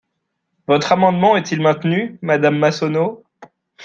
[0.67, 3.23] Votre amendement est-il maintenu, madame Massonneau?